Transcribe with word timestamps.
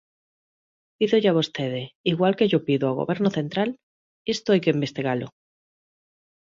Pídolle 0.97 1.29
a 1.31 1.37
vostede, 1.39 1.83
igual 2.13 2.33
que 2.37 2.49
llo 2.49 2.65
pido 2.67 2.85
ao 2.87 2.97
Goberno 3.01 3.29
central: 3.39 3.69
isto 4.35 4.47
hai 4.51 4.59
que 4.63 4.73
investigalo. 4.77 5.27